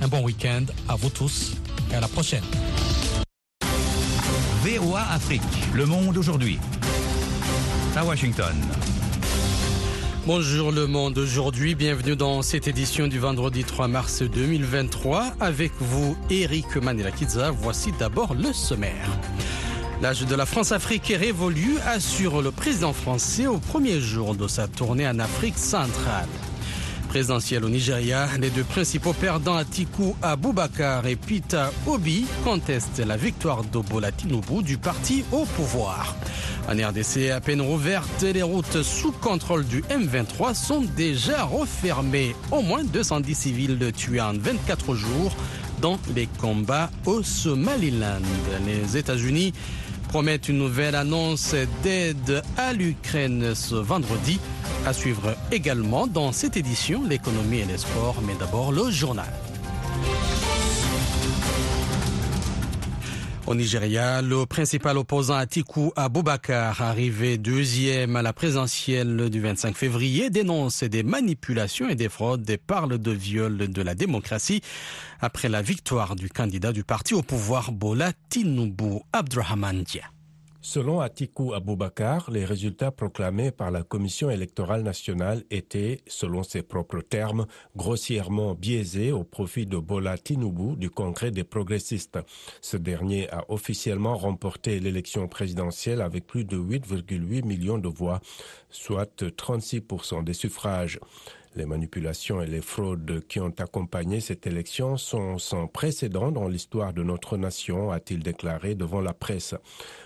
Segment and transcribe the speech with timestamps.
[0.00, 1.56] Un bon week-end à vous tous
[1.90, 2.44] et à la prochaine.
[4.62, 5.42] VOA Afrique,
[5.74, 6.58] le monde aujourd'hui.
[7.96, 8.54] À Washington.
[10.24, 15.32] Bonjour le monde aujourd'hui, bienvenue dans cette édition du vendredi 3 mars 2023.
[15.40, 17.50] Avec vous, Eric Manilakidza.
[17.50, 19.08] Voici d'abord le sommaire.
[20.00, 24.68] L'âge de la France-Afrique est révolu, assure le président français au premier jour de sa
[24.68, 26.28] tournée en Afrique centrale.
[27.08, 33.64] Présidentielle au Nigeria, les deux principaux perdants Atiku Abubakar et Peter Obi contestent la victoire
[33.64, 36.14] d'Obola Tinubu du parti au pouvoir.
[36.68, 42.36] En RDC, à peine rouvertes, les routes sous contrôle du M23 sont déjà refermées.
[42.52, 45.34] Au moins 210 civils tués en 24 jours
[45.80, 48.20] dans les combats au Somaliland.
[48.66, 49.54] Les États-Unis
[50.08, 54.38] promettent une nouvelle annonce d'aide à l'Ukraine ce vendredi.
[54.86, 59.28] À suivre également dans cette édition l'économie et les sports, mais d'abord le journal.
[63.48, 70.28] Au Nigeria, le principal opposant Atiku Abubakar, arrivé deuxième à la présidentielle du 25 février,
[70.28, 74.60] dénonce des manipulations et des fraudes et parle de viol de la démocratie
[75.22, 80.17] après la victoire du candidat du parti au pouvoir Bola Tinubu Abdrahman Dia.
[80.60, 87.00] Selon Atiku Abubakar, les résultats proclamés par la Commission électorale nationale étaient, selon ses propres
[87.00, 92.18] termes, grossièrement biaisés au profit de Bola Tinubu du Congrès des progressistes.
[92.60, 98.20] Ce dernier a officiellement remporté l'élection présidentielle avec plus de 8,8 millions de voix,
[98.68, 100.98] soit 36% des suffrages.
[101.56, 106.92] Les manipulations et les fraudes qui ont accompagné cette élection sont sans précédent dans l'histoire
[106.92, 109.54] de notre nation, a-t-il déclaré devant la presse.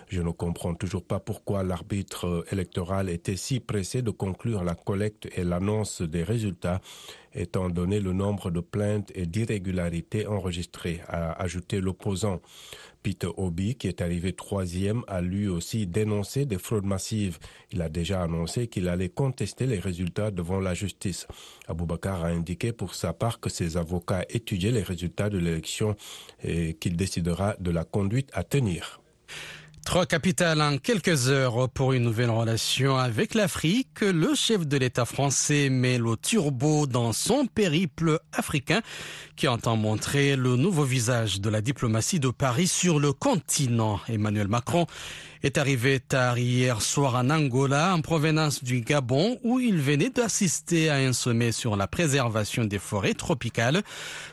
[0.09, 5.29] Je ne comprends toujours pas pourquoi l'arbitre électoral était si pressé de conclure la collecte
[5.37, 6.81] et l'annonce des résultats,
[7.35, 12.41] étant donné le nombre de plaintes et d'irrégularités enregistrées, a ajouté l'opposant.
[13.03, 17.39] Peter Obi, qui est arrivé troisième, a lui aussi dénoncé des fraudes massives.
[17.73, 21.27] Il a déjà annoncé qu'il allait contester les résultats devant la justice.
[21.67, 25.97] Aboubakar a indiqué pour sa part que ses avocats étudiaient les résultats de l'élection
[26.43, 29.01] et qu'il décidera de la conduite à tenir.
[29.85, 34.01] Trois capitales en quelques heures pour une nouvelle relation avec l'Afrique.
[34.01, 38.81] Le chef de l'État français met le turbo dans son périple africain
[39.37, 44.01] qui entend montrer le nouveau visage de la diplomatie de Paris sur le continent.
[44.09, 44.87] Emmanuel Macron
[45.43, 50.89] est arrivé tard hier soir en Angola en provenance du Gabon où il venait d'assister
[50.89, 53.83] à un sommet sur la préservation des forêts tropicales.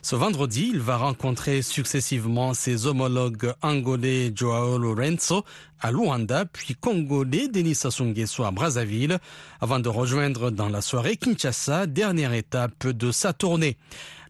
[0.04, 5.44] Ce vendredi, il va rencontrer successivement ses homologues angolais Joao Lorenzo
[5.82, 9.18] à Luanda, puis congolais Denis Sassou Nguesso à Brazzaville,
[9.62, 13.78] avant de rejoindre dans la soirée Kinshasa, dernière étape de sa tournée.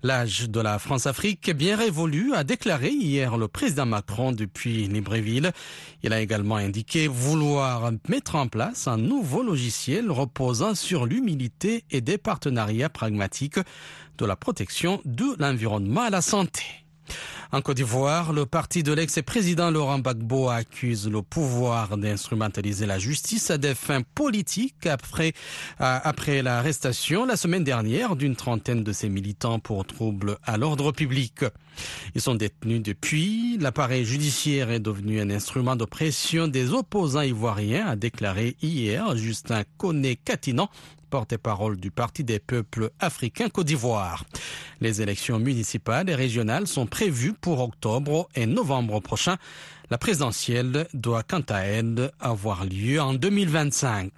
[0.01, 5.51] L'âge de la France-Afrique bien révolu, a déclaré hier le président Macron depuis Libreville.
[6.03, 11.99] Il a également indiqué vouloir mettre en place un nouveau logiciel reposant sur l'humilité et
[11.99, 13.59] des partenariats pragmatiques
[14.17, 16.78] de la protection de l'environnement à la santé.
[17.51, 23.49] En Côte d'Ivoire, le parti de l'ex-président Laurent Gbagbo accuse le pouvoir d'instrumentaliser la justice
[23.49, 25.33] à des fins politiques après,
[25.79, 31.43] après l'arrestation la semaine dernière d'une trentaine de ses militants pour troubles à l'ordre public.
[32.13, 33.57] Ils sont détenus depuis.
[33.57, 39.63] L'appareil judiciaire est devenu un instrument de pression des opposants ivoiriens, a déclaré hier Justin
[39.77, 40.67] Koné-Katinan,
[41.09, 44.25] porte-parole du Parti des peuples africains Côte d'Ivoire.
[44.81, 49.37] Les élections municipales et régionales sont prévues pour octobre et novembre prochain.
[49.89, 54.11] La présidentielle doit quant à elle avoir lieu en 2025.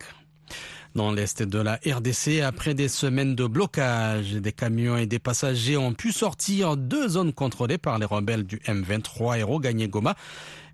[0.94, 5.78] Dans l'est de la RDC, après des semaines de blocage, des camions et des passagers
[5.78, 10.16] ont pu sortir deux zones contrôlées par les rebelles du M23 et Rogagné Goma.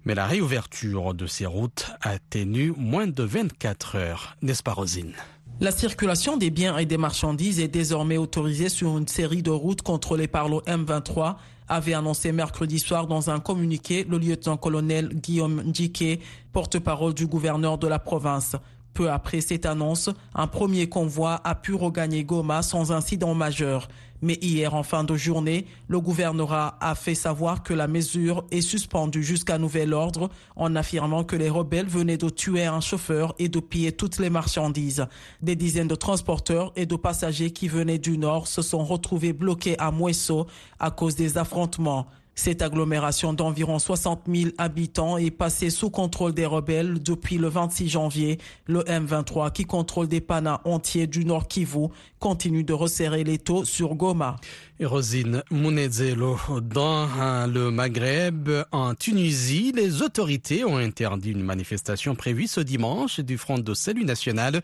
[0.05, 4.37] Mais la réouverture de ces routes a tenu moins de 24 heures.
[4.41, 5.13] N'est-ce pas, Rosine?
[5.59, 9.81] La circulation des biens et des marchandises est désormais autorisée sur une série de routes
[9.81, 11.35] contrôlées par le M23,
[11.67, 16.21] avait annoncé mercredi soir dans un communiqué le lieutenant-colonel Guillaume Ndjike,
[16.53, 18.55] porte-parole du gouverneur de la province.
[18.97, 23.89] Peu après cette annonce, un premier convoi a pu regagner Goma sans incident majeur.
[24.23, 28.61] Mais hier, en fin de journée, le gouvernorat a fait savoir que la mesure est
[28.61, 33.49] suspendue jusqu'à nouvel ordre en affirmant que les rebelles venaient de tuer un chauffeur et
[33.49, 35.05] de piller toutes les marchandises.
[35.43, 39.77] Des dizaines de transporteurs et de passagers qui venaient du nord se sont retrouvés bloqués
[39.77, 40.47] à Mouesso
[40.79, 42.07] à cause des affrontements.
[42.39, 47.89] Cette agglomération d'environ 60 000 habitants est passée sous contrôle des rebelles depuis le 26
[47.89, 48.37] janvier.
[48.67, 51.87] Le M23, qui contrôle des panas entiers du Nord Kivu,
[52.19, 54.37] continue de resserrer les taux sur Goma.
[54.79, 62.47] Rosine Mounezelo, dans euh, le Maghreb, en Tunisie, les autorités ont interdit une manifestation prévue
[62.47, 64.61] ce dimanche du Front de salut national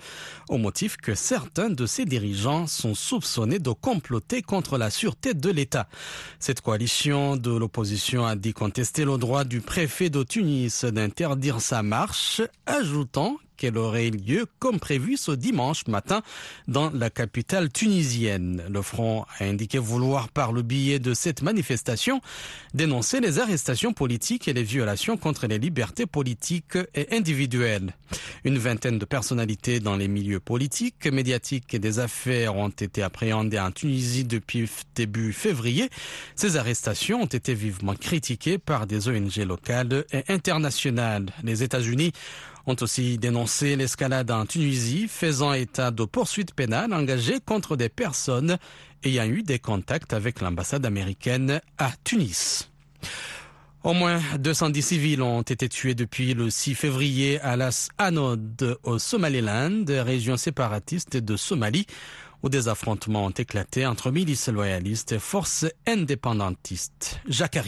[0.49, 5.49] au motif que certains de ses dirigeants sont soupçonnés de comploter contre la sûreté de
[5.49, 5.87] l'État.
[6.39, 11.81] Cette coalition de l'opposition a dit contester le droit du préfet de Tunis d'interdire sa
[11.81, 16.21] marche, ajoutant qu'elle aurait lieu comme prévu ce dimanche matin
[16.67, 18.61] dans la capitale tunisienne.
[18.69, 22.19] Le front a indiqué vouloir par le biais de cette manifestation
[22.73, 27.93] dénoncer les arrestations politiques et les violations contre les libertés politiques et individuelles.
[28.43, 33.61] Une vingtaine de personnalités dans les milieux politiques, médiatiques et des affaires ont été appréhendées
[33.61, 35.89] en Tunisie depuis début février.
[36.35, 41.27] Ces arrestations ont été vivement critiquées par des ONG locales et internationales.
[41.43, 42.11] Les États-Unis
[42.65, 48.57] ont aussi dénoncé l'escalade en Tunisie, faisant état de poursuites pénales engagées contre des personnes
[49.03, 52.69] ayant eu des contacts avec l'ambassade américaine à Tunis.
[53.83, 58.97] Au moins 210 civils ont été tués depuis le 6 février à Las Anod au
[58.97, 61.85] Somaliland, région séparatiste de Somalie,
[62.43, 67.19] où des affrontements ont éclaté entre milices loyalistes et forces indépendantistes.
[67.27, 67.59] Jacques.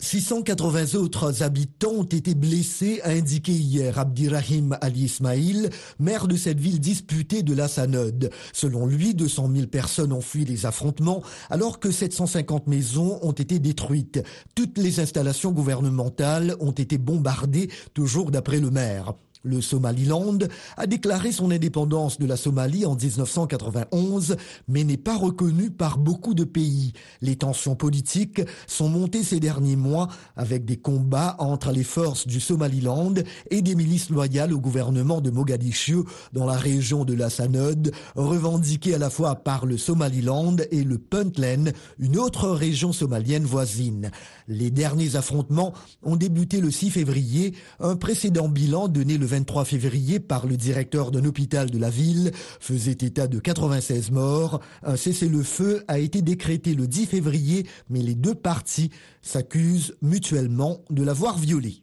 [0.00, 6.60] 680 autres habitants ont été blessés, a indiqué hier Abdirahim Ali Ismail, maire de cette
[6.60, 8.30] ville disputée de la Sanod.
[8.52, 13.58] Selon lui, 200 000 personnes ont fui les affrontements, alors que 750 maisons ont été
[13.58, 14.22] détruites.
[14.54, 19.14] Toutes les installations gouvernementales ont été bombardées, toujours d'après le maire.
[19.44, 20.38] Le Somaliland
[20.76, 24.36] a déclaré son indépendance de la Somalie en 1991,
[24.66, 26.92] mais n'est pas reconnu par beaucoup de pays.
[27.20, 32.40] Les tensions politiques sont montées ces derniers mois avec des combats entre les forces du
[32.40, 33.14] Somaliland
[33.50, 38.94] et des milices loyales au gouvernement de Mogadiscio dans la région de la Sanod, revendiquée
[38.94, 44.10] à la fois par le Somaliland et le Puntland, une autre région somalienne voisine.
[44.48, 50.18] Les derniers affrontements ont débuté le 6 février, un précédent bilan donné le 23 février
[50.18, 54.60] par le directeur d'un hôpital de la ville faisait état de 96 morts.
[54.82, 58.90] Un cessez-le-feu a été décrété le 10 février, mais les deux parties
[59.22, 61.82] s'accusent mutuellement de l'avoir violé.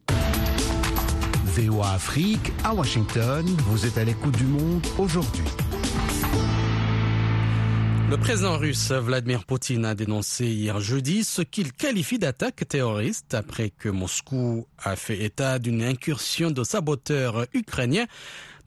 [1.46, 5.46] VOA Afrique, à Washington, vous êtes à l'écoute du monde aujourd'hui.
[8.08, 13.72] Le président russe Vladimir Poutine a dénoncé hier jeudi ce qu'il qualifie d'attaque terroriste après
[13.72, 18.06] que Moscou a fait état d'une incursion de saboteurs ukrainiens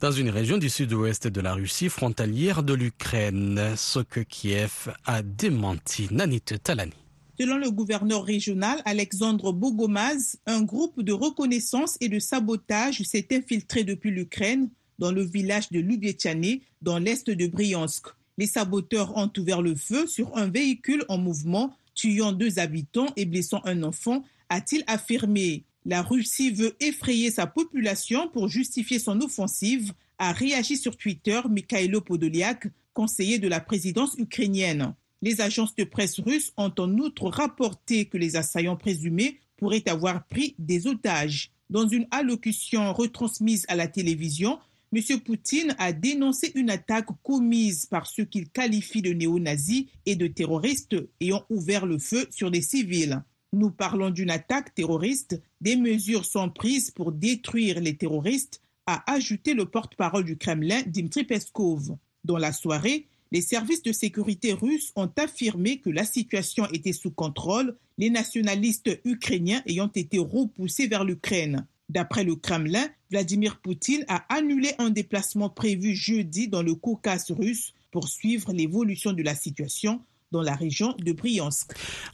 [0.00, 5.22] dans une région du sud-ouest de la Russie frontalière de l'Ukraine, ce que Kiev a
[5.22, 6.08] démenti.
[6.10, 6.92] Nanit Talani.
[7.38, 13.84] Selon le gouverneur régional Alexandre Bogomaz, un groupe de reconnaissance et de sabotage s'est infiltré
[13.84, 14.68] depuis l'Ukraine
[14.98, 18.08] dans le village de Lubietchane, dans l'est de Bryansk.
[18.38, 23.26] Les saboteurs ont ouvert le feu sur un véhicule en mouvement, tuant deux habitants et
[23.26, 25.64] blessant un enfant, a-t-il affirmé.
[25.84, 32.00] La Russie veut effrayer sa population pour justifier son offensive, a réagi sur Twitter Mikhailo
[32.00, 34.94] Podoliak, conseiller de la présidence ukrainienne.
[35.20, 40.24] Les agences de presse russes ont en outre rapporté que les assaillants présumés pourraient avoir
[40.28, 41.50] pris des otages.
[41.70, 44.58] Dans une allocution retransmise à la télévision,
[44.90, 45.20] M.
[45.20, 50.96] Poutine a dénoncé une attaque commise par ceux qu'il qualifie de néo-nazis et de terroristes
[51.20, 53.22] ayant ouvert le feu sur des civils.
[53.52, 55.40] Nous parlons d'une attaque terroriste.
[55.60, 61.24] Des mesures sont prises pour détruire les terroristes, a ajouté le porte-parole du Kremlin, Dmitry
[61.24, 61.96] Peskov.
[62.24, 67.10] Dans la soirée, les services de sécurité russes ont affirmé que la situation était sous
[67.10, 71.66] contrôle, les nationalistes ukrainiens ayant été repoussés vers l'Ukraine.
[71.88, 77.72] D'après le Kremlin, Vladimir Poutine a annulé un déplacement prévu jeudi dans le Caucase russe
[77.90, 80.02] pour suivre l'évolution de la situation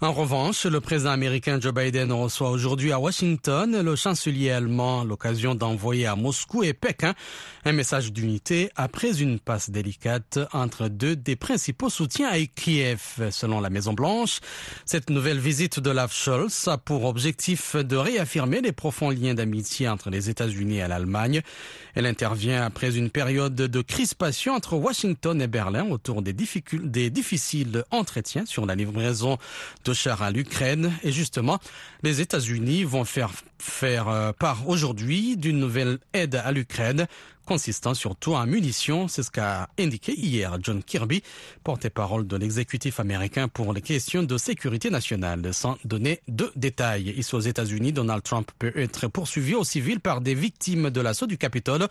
[0.01, 5.57] En revanche, le président américain Joe Biden reçoit aujourd'hui à Washington le chancelier allemand, l'occasion
[5.57, 7.15] d'envoyer à Moscou et Pékin
[7.65, 13.31] un message d'unité après une passe délicate entre deux des principaux soutiens à Kiev.
[13.33, 14.39] Selon la Maison-Blanche,
[14.85, 19.89] cette nouvelle visite de Olaf Scholz a pour objectif de réaffirmer les profonds liens d'amitié
[19.89, 21.43] entre les États-Unis et l'Allemagne.
[21.97, 27.83] Elle intervient après une période de crispation entre Washington et Berlin autour des, des difficiles
[28.47, 29.39] sur la livraison
[29.85, 30.93] de chars à l'Ukraine.
[31.03, 31.59] Et justement,
[32.03, 37.07] les États-Unis vont faire, faire euh, part aujourd'hui d'une nouvelle aide à l'Ukraine
[37.45, 39.09] consistant surtout en munitions.
[39.09, 41.23] C'est ce qu'a indiqué hier John Kirby,
[41.63, 47.11] porte-parole de l'exécutif américain pour les questions de sécurité nationale, sans donner de détails.
[47.17, 51.27] Ici aux États-Unis, Donald Trump peut être poursuivi au civil par des victimes de l'assaut
[51.27, 51.87] du Capitole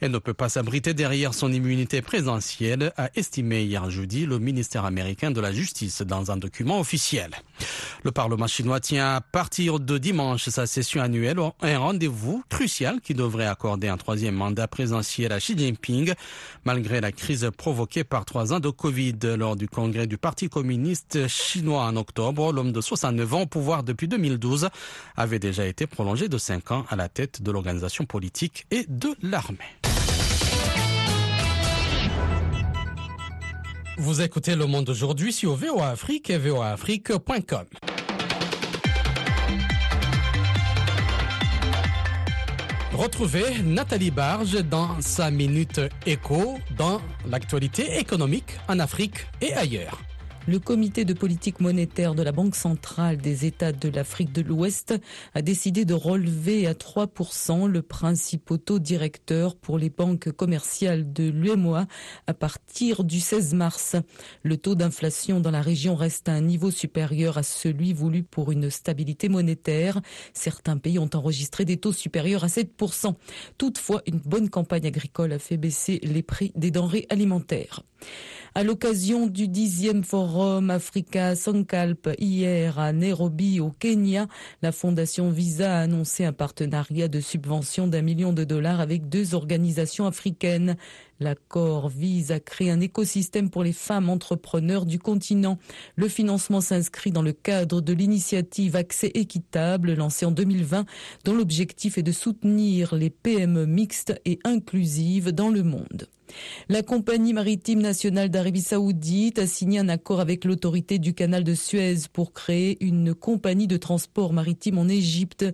[0.00, 4.84] et ne peut pas s'abriter derrière son immunité présidentielle, a estimé hier jeudi le ministère
[4.84, 7.30] américain de la Justice dans un document officiel.
[8.02, 13.14] Le Parlement chinois tient à partir de dimanche sa session annuelle, un rendez-vous crucial qui
[13.14, 16.14] devrait accorder un troisième mandat présidentiel à Xi Jinping,
[16.64, 19.18] malgré la crise provoquée par trois ans de Covid.
[19.36, 23.82] Lors du congrès du Parti communiste chinois en octobre, l'homme de 69 ans au pouvoir
[23.82, 24.68] depuis 2012
[25.16, 29.14] avait déjà été prolongé de cinq ans à la tête de l'organisation politique et de
[29.22, 29.58] l'armée.
[33.96, 37.93] Vous écoutez Le Monde aujourd'hui sur VOA Afrique et voaafrique.com.
[42.94, 49.98] Retrouvez Nathalie Barge dans sa minute écho dans l'actualité économique en Afrique et ailleurs.
[50.46, 54.94] Le comité de politique monétaire de la Banque centrale des États de l'Afrique de l'Ouest
[55.32, 61.24] a décidé de relever à 3% le principal taux directeur pour les banques commerciales de
[61.24, 61.86] l'UMOA
[62.26, 63.96] à partir du 16 mars.
[64.42, 68.52] Le taux d'inflation dans la région reste à un niveau supérieur à celui voulu pour
[68.52, 70.02] une stabilité monétaire.
[70.34, 73.14] Certains pays ont enregistré des taux supérieurs à 7%.
[73.56, 77.82] Toutefois, une bonne campagne agricole a fait baisser les prix des denrées alimentaires.
[78.56, 84.28] À l'occasion du dixième forum Africa Sankalp hier à Nairobi au Kenya,
[84.62, 89.34] la fondation Visa a annoncé un partenariat de subvention d'un million de dollars avec deux
[89.34, 90.76] organisations africaines.
[91.18, 95.58] L'accord vise à créer un écosystème pour les femmes entrepreneurs du continent.
[95.96, 100.86] Le financement s'inscrit dans le cadre de l'initiative Accès équitable lancée en 2020
[101.24, 106.06] dont l'objectif est de soutenir les PME mixtes et inclusives dans le monde.
[106.68, 111.54] La compagnie maritime nationale d'Arabie saoudite a signé un accord avec l'autorité du canal de
[111.54, 115.44] Suez pour créer une compagnie de transport maritime en Égypte.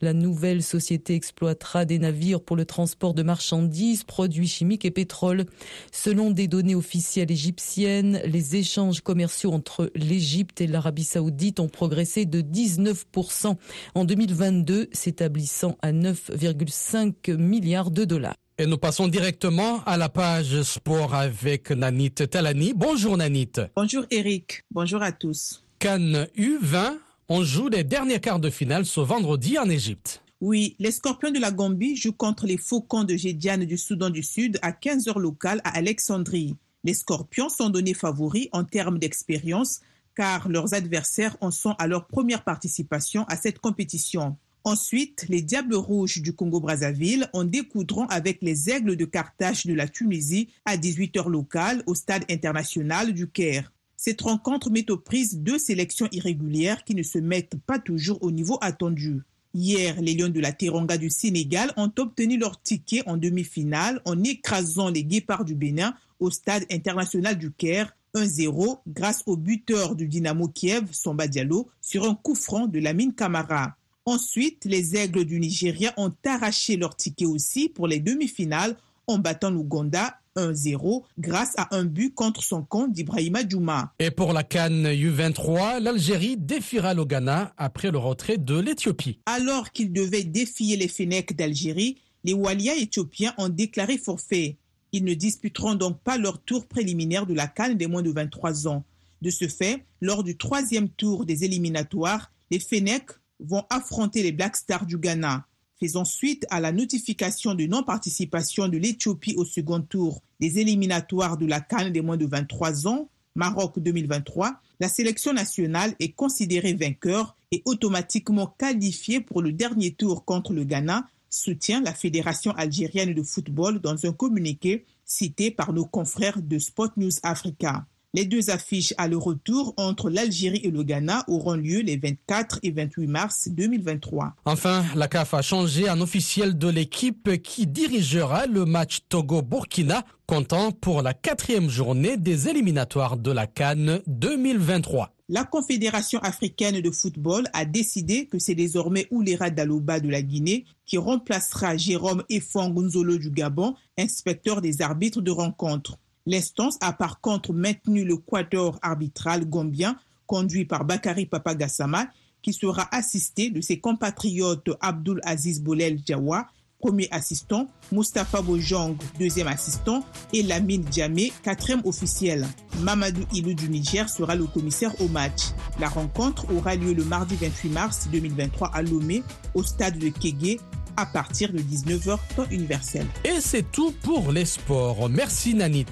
[0.00, 5.46] La nouvelle société exploitera des navires pour le transport de marchandises, produits chimiques et pétrole.
[5.90, 12.24] Selon des données officielles égyptiennes, les échanges commerciaux entre l'Égypte et l'Arabie saoudite ont progressé
[12.24, 13.56] de 19%
[13.94, 18.41] en 2022, s'établissant à 9,5 milliards de dollars.
[18.58, 22.74] Et nous passons directement à la page sport avec Nanit Talani.
[22.76, 23.52] Bonjour Nanit.
[23.74, 24.62] Bonjour Eric.
[24.70, 25.64] Bonjour à tous.
[25.78, 26.98] Cannes U20,
[27.30, 30.22] on joue les derniers quarts de finale ce vendredi en Égypte.
[30.42, 34.22] Oui, les Scorpions de la Gambie jouent contre les Faucons de Gédiane du Soudan du
[34.22, 36.54] Sud à 15h locales à Alexandrie.
[36.84, 39.80] Les Scorpions sont donnés favoris en termes d'expérience
[40.14, 44.36] car leurs adversaires en sont à leur première participation à cette compétition.
[44.64, 49.88] Ensuite, les Diables Rouges du Congo-Brazzaville en découdront avec les Aigles de Carthage de la
[49.88, 53.72] Tunisie à 18h locales au Stade international du Caire.
[53.96, 58.30] Cette rencontre met aux prises deux sélections irrégulières qui ne se mettent pas toujours au
[58.30, 59.22] niveau attendu.
[59.52, 64.22] Hier, les Lions de la Teranga du Sénégal ont obtenu leur ticket en demi-finale en
[64.22, 70.06] écrasant les Guépards du Bénin au Stade international du Caire 1-0 grâce au buteur du
[70.06, 73.76] Dynamo Kiev, Samba Diallo, sur un coup franc de Lamine Camara.
[74.04, 79.50] Ensuite, les Aigles du Nigeria ont arraché leur ticket aussi pour les demi-finales en battant
[79.50, 83.92] l'Ouganda 1-0 grâce à un but contre son compte d'Ibrahima Djouma.
[84.00, 89.20] Et pour la Cannes U23, l'Algérie défiera le Ghana après le retrait de l'Éthiopie.
[89.26, 94.56] Alors qu'ils devaient défier les Fennecs d'Algérie, les Walia éthiopiens ont déclaré forfait.
[94.90, 98.66] Ils ne disputeront donc pas leur tour préliminaire de la Cannes des moins de 23
[98.66, 98.84] ans.
[99.20, 104.56] De ce fait, lors du troisième tour des éliminatoires, les Fennecs vont affronter les Black
[104.56, 105.46] Stars du Ghana.
[105.80, 111.46] Faisant suite à la notification de non-participation de l'Éthiopie au second tour des éliminatoires de
[111.46, 117.36] la Cannes des moins de 23 ans, Maroc 2023, la sélection nationale est considérée vainqueur
[117.50, 123.22] et automatiquement qualifiée pour le dernier tour contre le Ghana, soutient la Fédération algérienne de
[123.22, 127.86] football dans un communiqué cité par nos confrères de Spot News Africa.
[128.14, 132.60] Les deux affiches à le retour entre l'Algérie et le Ghana auront lieu les 24
[132.62, 134.34] et 28 mars 2023.
[134.44, 140.72] Enfin, la CAF a changé un officiel de l'équipe qui dirigera le match Togo-Burkina, comptant
[140.72, 145.14] pour la quatrième journée des éliminatoires de la Cannes 2023.
[145.30, 150.66] La Confédération africaine de football a décidé que c'est désormais Oulera Daloba de la Guinée
[150.84, 152.74] qui remplacera Jérôme Efong
[153.18, 155.96] du Gabon, inspecteur des arbitres de rencontre.
[156.26, 162.06] L'instance a par contre maintenu le quator arbitral gambien conduit par Bakari Papagassama
[162.42, 166.48] qui sera assisté de ses compatriotes Abdul Aziz Bolel Jawa
[166.82, 170.02] premier assistant, Mustapha Bojang, deuxième assistant,
[170.32, 172.44] et Lamine Djamé, quatrième officiel.
[172.80, 175.52] Mamadou Ilou du Niger sera le commissaire au match.
[175.78, 179.22] La rencontre aura lieu le mardi 28 mars 2023 à Lomé,
[179.54, 180.58] au stade de Kégué,
[180.96, 183.06] à partir de 19h temps universel.
[183.24, 185.08] Et c'est tout pour les sports.
[185.08, 185.86] Merci Nanit.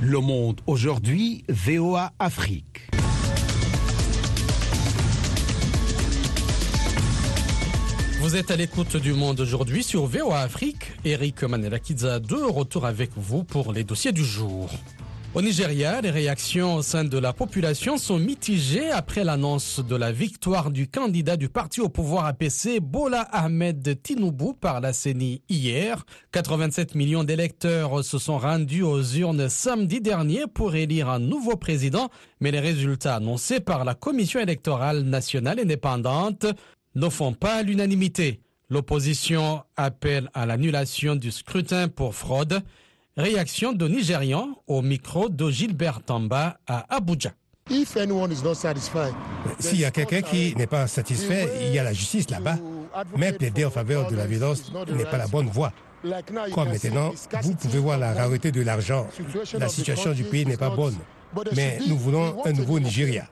[0.00, 2.86] Le monde aujourd'hui, VOA Afrique.
[8.20, 10.92] Vous êtes à l'écoute du monde aujourd'hui sur VOA Afrique.
[11.04, 14.68] Eric Manelakidza de retour avec vous pour les dossiers du jour.
[15.36, 20.10] Au Nigeria, les réactions au sein de la population sont mitigées après l'annonce de la
[20.10, 26.06] victoire du candidat du parti au pouvoir APC, Bola Ahmed Tinubu, par la CENI hier.
[26.32, 32.08] 87 millions d'électeurs se sont rendus aux urnes samedi dernier pour élire un nouveau président,
[32.40, 36.46] mais les résultats annoncés par la Commission électorale nationale indépendante
[36.94, 38.40] ne font pas l'unanimité.
[38.70, 42.62] L'opposition appelle à l'annulation du scrutin pour fraude.
[43.16, 47.30] Réaction de Nigérians au micro de Gilbert Tamba à Abuja.
[49.58, 52.58] S'il y a quelqu'un qui n'est pas satisfait, il y a la justice là-bas.
[53.16, 55.72] Mais plaider en faveur de la violence n'est pas la bonne voie.
[56.52, 59.06] Comme maintenant, vous pouvez voir la rareté de l'argent.
[59.58, 60.96] La situation du pays n'est pas bonne.
[61.54, 63.26] Mais nous voulons un nouveau Nigeria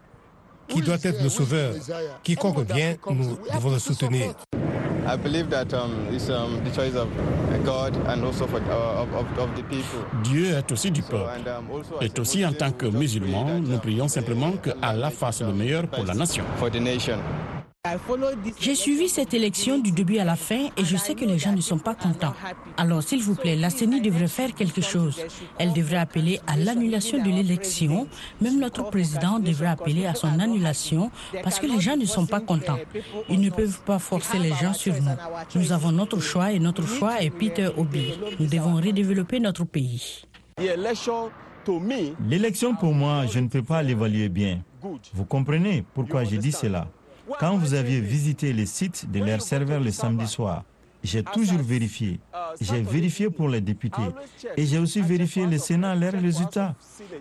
[0.66, 1.74] qui doit être le sauveur.
[2.22, 4.34] Quiconque vient, nous devons le soutenir.
[10.22, 11.30] Dieu est aussi du peuple.
[12.00, 16.04] Et aussi en tant que musulmans, nous prions simplement que Allah fasse le meilleur pour
[16.04, 16.44] la nation.
[18.60, 21.52] J'ai suivi cette élection du début à la fin et je sais que les gens
[21.52, 22.32] ne sont pas contents.
[22.78, 25.20] Alors, s'il vous plaît, la CENI devrait faire quelque chose.
[25.58, 28.08] Elle devrait appeler à l'annulation de l'élection.
[28.40, 31.10] Même notre président devrait appeler à son annulation
[31.42, 32.78] parce que les gens ne sont pas contents.
[33.28, 35.16] Ils ne peuvent pas forcer les gens sur nous.
[35.54, 38.14] Nous avons notre choix et notre choix est Peter Obi.
[38.40, 40.22] Nous devons redévelopper notre pays.
[40.58, 41.30] L'élection
[42.76, 44.62] pour moi, je ne peux pas l'évaluer bien.
[45.12, 46.88] Vous comprenez pourquoi j'ai dit cela?
[47.38, 50.64] Quand vous aviez visité les sites de leurs serveurs le samedi soir,
[51.02, 52.18] j'ai toujours vérifié.
[52.60, 54.08] J'ai vérifié pour les députés
[54.56, 55.94] et j'ai aussi vérifié le Sénat.
[55.94, 56.74] Leurs résultats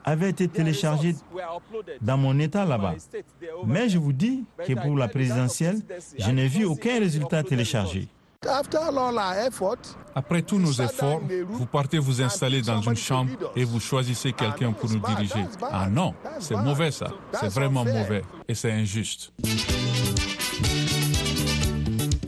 [0.06, 1.16] avaient été téléchargés
[2.02, 2.96] dans mon État là-bas.
[3.66, 5.82] Mais je vous dis que pour la présidentielle,
[6.18, 8.08] je n'ai vu aucun résultat téléchargé.
[10.16, 14.72] Après tous nos efforts, vous partez vous installer dans une chambre et vous choisissez quelqu'un
[14.72, 15.46] pour nous diriger.
[15.72, 17.08] Ah non, c'est mauvais ça.
[17.40, 19.32] C'est vraiment mauvais et c'est injuste.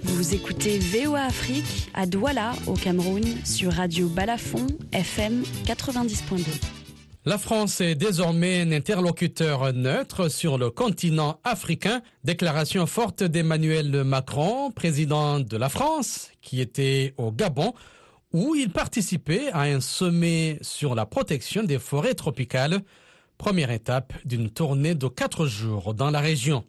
[0.04, 6.75] Vous écoutez VOA Afrique à Douala au Cameroun sur Radio Balafon FM 90.2.
[7.28, 12.04] La France est désormais un interlocuteur neutre sur le continent africain.
[12.24, 17.74] Déclaration forte d'Emmanuel Macron, président de la France, qui était au Gabon,
[18.32, 22.82] où il participait à un sommet sur la protection des forêts tropicales.
[23.40, 26.64] Première étape d'une tournée de quatre jours dans la région.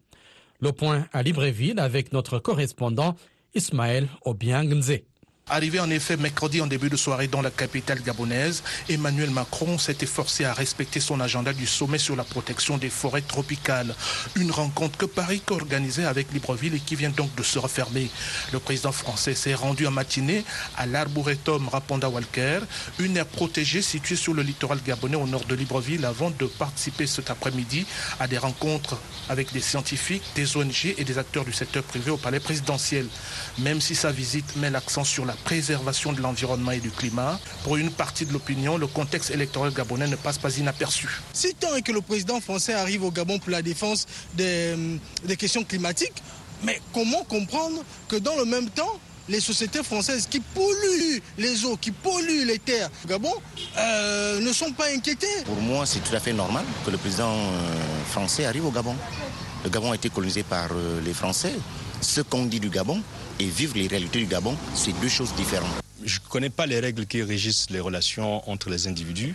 [0.61, 3.14] Le point à Libreville avec notre correspondant
[3.55, 5.03] Ismaël Obiang-Nze.
[5.48, 9.98] Arrivé en effet mercredi en début de soirée dans la capitale gabonaise, Emmanuel Macron s'est
[10.00, 13.94] efforcé à respecter son agenda du sommet sur la protection des forêts tropicales.
[14.35, 18.11] Une rencontre que Paris organisait avec Libreville et qui vient donc de se refermer.
[18.52, 20.44] Le président français s'est rendu en matinée
[20.76, 22.59] à l'Arboretum Raponda Walker,
[22.98, 27.06] une aire protégée située sur le littoral gabonais au nord de Libreville avant de participer
[27.06, 27.87] cet après-midi
[28.18, 28.96] à des rencontres
[29.28, 33.06] avec des scientifiques, des ONG et des acteurs du secteur privé au palais présidentiel.
[33.59, 37.38] Même si sa visite met l'accent sur la préservation de l'environnement et du climat.
[37.64, 41.09] Pour une partie de l'opinion, le contexte électoral gabonais ne passe pas inaperçu.
[41.33, 44.75] Si tant que le président français arrive au Gabon pour la défense des,
[45.25, 46.22] des questions climatiques,
[46.62, 51.76] mais comment comprendre que dans le même temps, les sociétés françaises qui polluent les eaux,
[51.76, 53.32] qui polluent les terres au Gabon,
[53.78, 57.34] euh, ne sont pas inquiétées Pour moi, c'est tout à fait normal que le président
[58.08, 58.94] français arrive au Gabon.
[59.64, 60.68] Le Gabon a été colonisé par
[61.04, 61.54] les Français.
[62.00, 63.00] Ce qu'on dit du Gabon,
[63.40, 65.86] et vivre les réalités du Gabon, c'est deux choses différentes.
[66.07, 69.35] Je ne connais pas les règles qui régissent les relations entre les individus,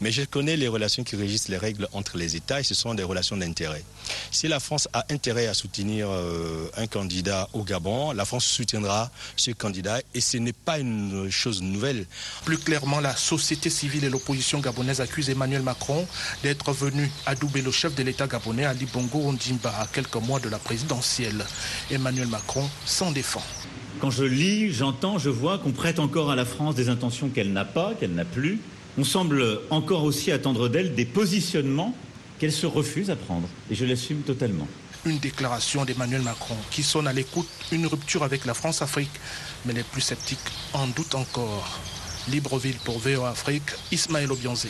[0.00, 2.92] mais je connais les relations qui régissent les règles entre les États et ce sont
[2.94, 3.84] des relations d'intérêt.
[4.32, 9.12] Si la France a intérêt à soutenir euh, un candidat au Gabon, la France soutiendra
[9.36, 12.04] ce candidat et ce n'est pas une chose nouvelle.
[12.44, 16.04] Plus clairement, la société civile et l'opposition gabonaise accusent Emmanuel Macron
[16.42, 20.48] d'être venu adouber le chef de l'État gabonais Ali Bongo Ondimba à quelques mois de
[20.48, 21.46] la présidentielle.
[21.92, 23.44] Emmanuel Macron s'en défend.
[24.00, 27.52] Quand je lis, j'entends, je vois qu'on prête encore à la France des intentions qu'elle
[27.52, 28.60] n'a pas, qu'elle n'a plus.
[28.96, 31.94] On semble encore aussi attendre d'elle des positionnements
[32.38, 33.48] qu'elle se refuse à prendre.
[33.70, 34.68] Et je l'assume totalement.
[35.04, 39.10] Une déclaration d'Emmanuel Macron qui sonne à l'écoute une rupture avec la France-Afrique.
[39.66, 40.38] Mais les plus sceptiques
[40.74, 41.80] en doutent encore.
[42.28, 44.68] Libreville pour VO Afrique, Ismaël Obianzé.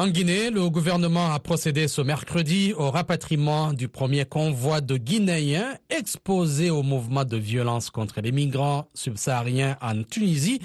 [0.00, 5.74] En Guinée, le gouvernement a procédé ce mercredi au rapatriement du premier convoi de Guinéens
[5.90, 10.60] exposés au mouvement de violence contre les migrants subsahariens en Tunisie.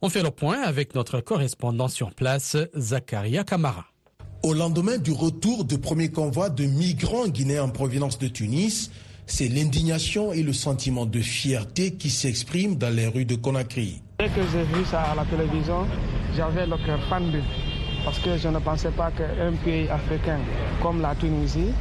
[0.00, 3.84] On fait le point avec notre correspondant sur place, Zakaria Kamara.
[4.42, 8.90] Au lendemain du retour du premier convoi de migrants guinéens en provenance de Tunis,
[9.26, 14.00] c'est l'indignation et le sentiment de fierté qui s'expriment dans les rues de Conakry.
[14.18, 15.86] Dès que j'ai vu ça à la télévision,
[16.34, 17.42] j'avais le cœur pendu
[18.04, 20.38] parce que je ne pensais pas qu'un pays africain
[20.82, 21.72] comme la Tunisie,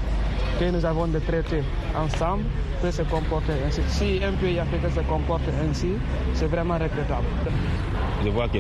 [0.59, 1.63] que nous avons de traités
[1.97, 2.43] ensemble,
[2.81, 3.81] peut se comporter ainsi.
[3.87, 5.93] Si un pays africain se comporte ainsi,
[6.33, 7.25] c'est vraiment regrettable.
[8.23, 8.59] Je vois que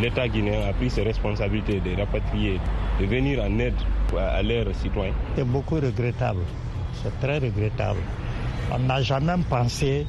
[0.00, 2.58] l'État guinéen a pris ses responsabilités de rapatrier,
[2.98, 3.74] de venir en aide
[4.18, 5.12] à leurs citoyens.
[5.36, 6.40] C'est beaucoup regrettable.
[7.02, 8.00] C'est très regrettable.
[8.72, 10.06] On n'a jamais pensé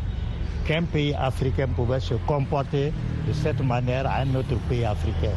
[0.65, 2.91] qu'un pays africain pouvait se comporter
[3.27, 5.35] de cette manière à un autre pays africain.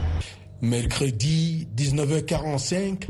[0.63, 3.09] Mercredi 19h45,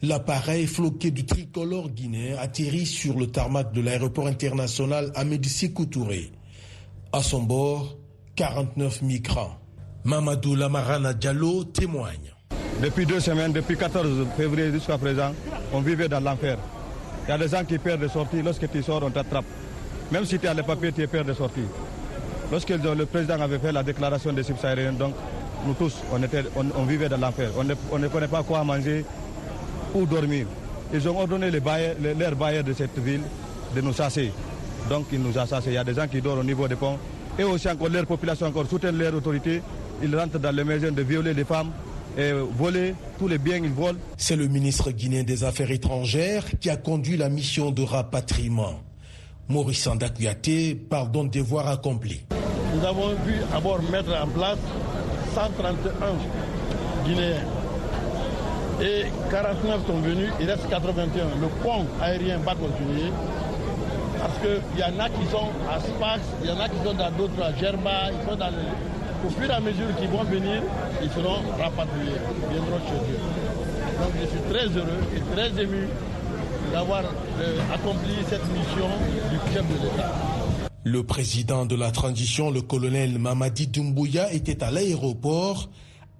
[0.00, 6.32] l'appareil floqué du tricolore guinéen atterrit sur le tarmac de l'aéroport international Amédi Sékou Touré.
[7.12, 7.98] À son bord,
[8.36, 9.58] 49 migrants.
[10.04, 12.32] Mamadou Lamarana Diallo témoigne.
[12.82, 15.34] Depuis deux semaines, depuis 14 février jusqu'à présent,
[15.74, 16.56] on vivait dans l'enfer.
[17.26, 18.40] Il y a des gens qui perdent de sortie.
[18.40, 19.44] Lorsque tu sors, on t'attrape.
[20.10, 21.64] Même si tu as les papiers, tu es peur de sortir.
[22.50, 25.14] Lorsque le président avait fait la déclaration des subsahariens, donc
[25.66, 27.50] nous tous, on, était, on, vivait dans l'enfer.
[27.58, 29.04] On ne, on ne connaît pas quoi manger
[29.94, 30.46] ou dormir.
[30.92, 33.22] Ils ont ordonné les bailleurs, les, leurs bailleurs de cette ville
[33.74, 34.32] de nous chasser.
[34.88, 35.68] Donc ils nous ont chassés.
[35.68, 36.98] Il y a des gens qui dorment au niveau des ponts.
[37.38, 39.62] Et aussi encore, leur population encore soutient leur autorité.
[40.02, 41.70] Ils rentrent dans les maisons de violer les femmes
[42.18, 43.98] et voler tous les biens qu'ils volent.
[44.16, 48.80] C'est le ministre guinéen des Affaires étrangères qui a conduit la mission de rapatriement.
[49.48, 52.22] Maurice Andakouyaté parle donc devoir accompli.
[52.74, 54.58] Nous avons vu d'abord mettre en place
[55.34, 55.90] 131
[57.04, 57.44] Guinéens.
[58.82, 61.24] Et 49 sont venus, il reste 81.
[61.40, 63.12] Le pont aérien va continuer
[64.18, 66.94] parce qu'il y en a qui sont à Sfax, il y en a qui sont
[66.94, 68.48] dans d'autres, à Gerba, ils sont dans
[69.26, 70.62] Au fur et à mesure qu'ils vont venir,
[71.02, 73.20] ils seront rapatriés, ils viendront chez eux.
[74.00, 75.88] Donc je suis très heureux et très ému
[76.72, 77.02] d'avoir
[77.40, 78.88] euh, accompli cette mission
[79.30, 80.39] du chef de l'État.
[80.82, 85.68] Le président de la transition, le colonel Mamadi Doumbouya, était à l'aéroport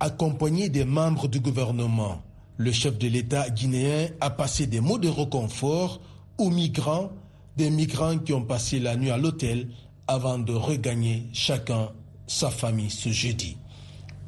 [0.00, 2.20] accompagné des membres du gouvernement.
[2.58, 6.00] Le chef de l'État guinéen a passé des mots de reconfort
[6.36, 7.10] aux migrants,
[7.56, 9.68] des migrants qui ont passé la nuit à l'hôtel
[10.06, 11.88] avant de regagner chacun
[12.26, 13.56] sa famille ce jeudi.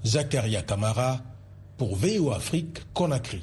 [0.03, 1.21] Zakaria Kamara
[1.77, 3.43] pour VO Afrique Conakry.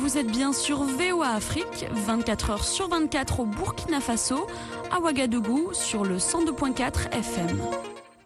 [0.00, 4.46] Vous êtes bien sur VOA Afrique, 24 heures sur 24 au Burkina Faso,
[4.90, 7.60] à Ouagadougou sur le 102.4 FM.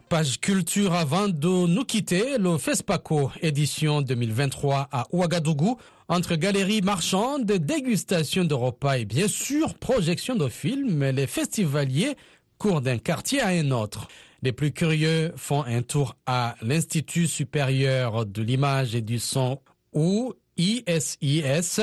[0.07, 7.43] Page culture avant de nous quitter, le FESPACO édition 2023 à Ouagadougou, entre galeries marchandes,
[7.43, 12.15] dégustation de repas et bien sûr projection de films, les festivaliers
[12.57, 14.07] courent d'un quartier à un autre.
[14.43, 19.59] Les plus curieux font un tour à l'Institut supérieur de l'image et du son
[19.91, 21.81] ou ISIS,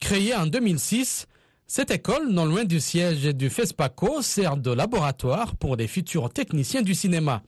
[0.00, 1.26] créée en 2006.
[1.66, 6.82] Cette école, non loin du siège du FESPACO, sert de laboratoire pour les futurs techniciens
[6.82, 7.42] du cinéma.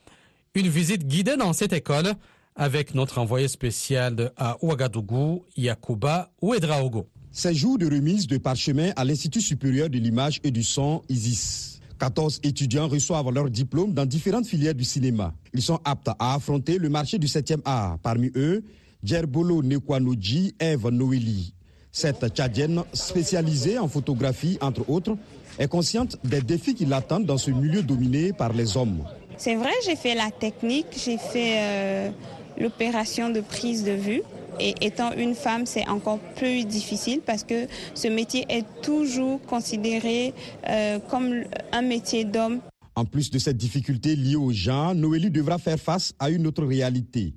[0.55, 2.15] Une visite guidée dans cette école
[2.57, 7.09] avec notre envoyé spécial à Ouagadougou, Yakuba Ouedraogo.
[7.33, 11.81] Ces jours de remise de parchemin à l'Institut supérieur de l'image et du son ISIS.
[11.99, 15.35] 14 étudiants reçoivent leur diplôme dans différentes filières du cinéma.
[15.53, 17.99] Ils sont aptes à affronter le marché du 7e art.
[18.03, 18.63] Parmi eux,
[19.05, 21.53] Djerbolo Nekwanoji Eve Noeli.
[21.93, 25.17] Cette Tchadienne, spécialisée en photographie, entre autres,
[25.59, 29.05] est consciente des défis qui l'attendent dans ce milieu dominé par les hommes.
[29.37, 32.11] C'est vrai, j'ai fait la technique, j'ai fait euh,
[32.59, 34.23] l'opération de prise de vue.
[34.59, 40.33] Et étant une femme, c'est encore plus difficile parce que ce métier est toujours considéré
[40.69, 42.61] euh, comme un métier d'homme.
[42.97, 46.65] En plus de cette difficulté liée au genre, Noélie devra faire face à une autre
[46.65, 47.35] réalité.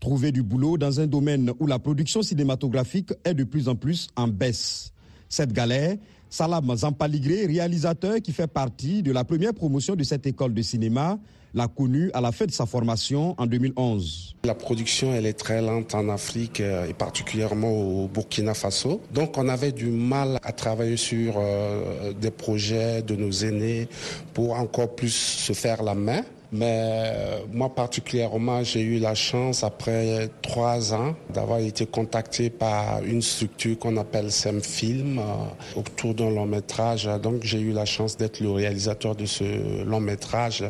[0.00, 4.08] Trouver du boulot dans un domaine où la production cinématographique est de plus en plus
[4.16, 4.92] en baisse.
[5.28, 5.96] Cette galère,
[6.28, 11.18] Salam Zampaligré, réalisateur qui fait partie de la première promotion de cette école de cinéma,
[11.54, 14.36] l'a connu à la fin de sa formation en 2011.
[14.44, 19.00] La production, elle est très lente en Afrique euh, et particulièrement au Burkina Faso.
[19.14, 23.88] Donc on avait du mal à travailler sur euh, des projets de nos aînés
[24.34, 26.22] pour encore plus se faire la main.
[26.52, 33.02] Mais euh, moi particulièrement, j'ai eu la chance, après trois ans, d'avoir été contacté par
[33.04, 37.08] une structure qu'on appelle SEM-Film euh, autour d'un long métrage.
[37.22, 40.64] Donc j'ai eu la chance d'être le réalisateur de ce long métrage,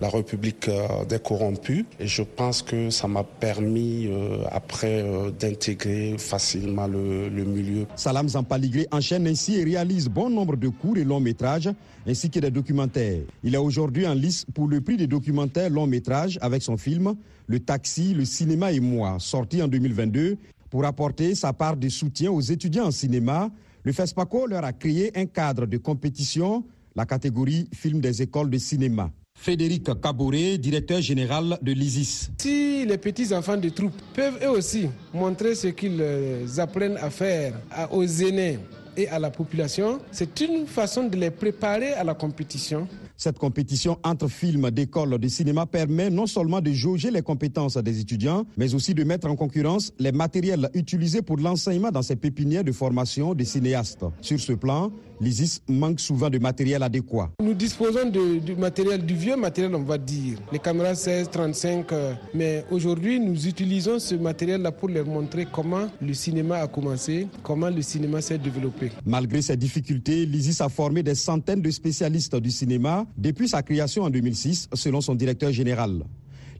[0.00, 1.84] La République euh, des corrompus.
[1.98, 4.10] Et je pense que ça m'a permis
[4.50, 5.04] après
[5.38, 7.86] d'intégrer facilement le, le milieu.
[7.96, 11.70] Salam Zampaligré enchaîne ainsi et réalise bon nombre de courts et longs métrages
[12.06, 13.22] ainsi que des documentaires.
[13.42, 17.14] Il est aujourd'hui en lice pour le prix des documentaires long métrage avec son film
[17.46, 20.36] Le Taxi, le cinéma et moi, sorti en 2022
[20.70, 23.50] pour apporter sa part de soutien aux étudiants en cinéma.
[23.84, 28.58] Le FESPACO leur a créé un cadre de compétition, la catégorie film des écoles de
[28.58, 29.10] cinéma.
[29.34, 32.30] Frédéric Caboret, directeur général de l'ISIS.
[32.38, 37.10] Si les petits enfants de troupes peuvent eux aussi montrer ce qu'ils euh, apprennent à
[37.10, 37.54] faire
[37.90, 38.58] aux aînés
[38.96, 42.86] et à la population, c'est une façon de les préparer à la compétition.
[43.16, 48.00] Cette compétition entre films d'école de cinéma permet non seulement de jauger les compétences des
[48.00, 52.64] étudiants, mais aussi de mettre en concurrence les matériels utilisés pour l'enseignement dans ces pépinières
[52.64, 54.04] de formation des cinéastes.
[54.20, 54.90] Sur ce plan,
[55.22, 57.30] l'ISIS manque souvent de matériel adéquat.
[57.40, 62.14] Nous disposons du matériel, du vieux matériel, on va dire, les caméras 16, 35, euh,
[62.34, 67.70] mais aujourd'hui, nous utilisons ce matériel-là pour leur montrer comment le cinéma a commencé, comment
[67.70, 68.90] le cinéma s'est développé.
[69.06, 74.02] Malgré ces difficultés, l'ISIS a formé des centaines de spécialistes du cinéma depuis sa création
[74.02, 76.02] en 2006, selon son directeur général.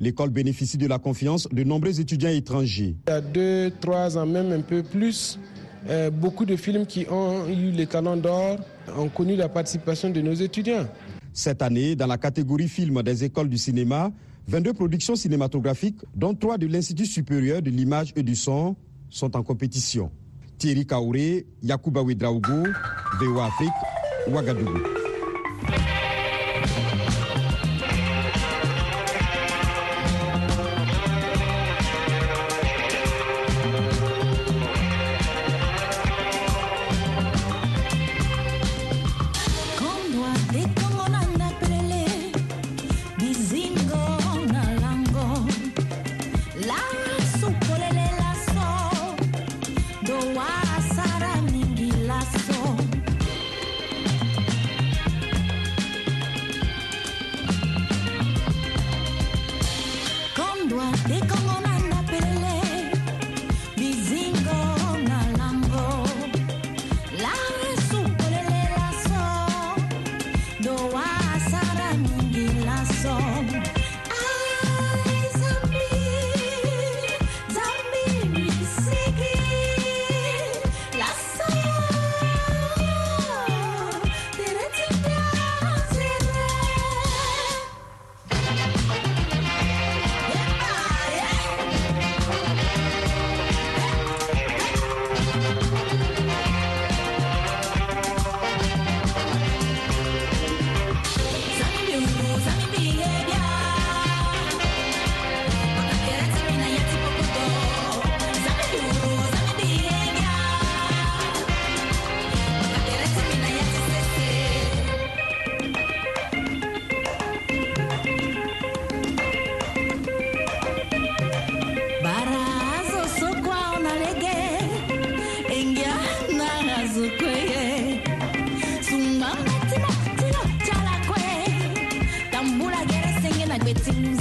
[0.00, 2.96] L'école bénéficie de la confiance de nombreux étudiants étrangers.
[3.06, 5.38] Il y a deux, trois ans, même un peu plus,
[5.88, 8.58] euh, beaucoup de films qui ont eu les talents d'or
[8.96, 10.86] ont connu la participation de nos étudiants.
[11.32, 14.12] Cette année, dans la catégorie film des écoles du cinéma,
[14.48, 18.76] 22 productions cinématographiques, dont trois de l'Institut supérieur de l'image et du son,
[19.08, 20.10] sont en compétition.
[20.58, 22.64] Thierry Kaouré, Yacouba Ouedraogo,
[23.20, 23.70] VOA Afrique,
[24.28, 24.78] Ouagadougou.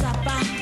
[0.02, 0.61] Zapa.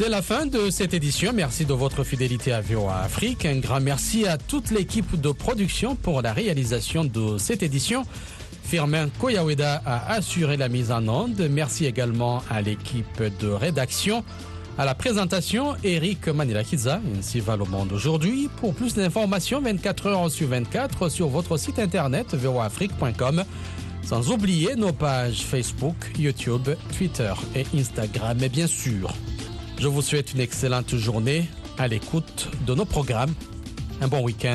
[0.00, 1.32] C'est la fin de cette édition.
[1.34, 3.44] Merci de votre fidélité à VOA Afrique.
[3.44, 8.04] Un grand merci à toute l'équipe de production pour la réalisation de cette édition.
[8.62, 11.48] Firmin Koyaweda a assuré la mise en onde.
[11.50, 14.22] Merci également à l'équipe de rédaction.
[14.78, 18.48] À la présentation, Eric Manilakiza, ainsi va le monde aujourd'hui.
[18.58, 23.42] Pour plus d'informations, 24 heures sur 24 sur votre site internet voafrique.com.
[24.04, 28.38] Sans oublier nos pages Facebook, YouTube, Twitter et Instagram.
[28.44, 29.12] Et bien sûr,
[29.78, 33.32] je vous souhaite une excellente journée à l'écoute de nos programmes.
[34.00, 34.46] Un bon week-end.